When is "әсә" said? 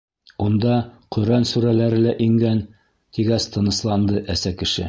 4.37-4.59